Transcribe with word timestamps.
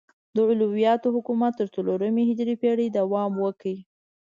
د 0.35 0.37
علویانو 0.49 1.07
حکومت 1.15 1.53
تر 1.59 1.67
څلورمې 1.75 2.23
هجري 2.29 2.55
پیړۍ 2.61 2.87
دوام 2.97 3.31
وکړ. 3.43 3.75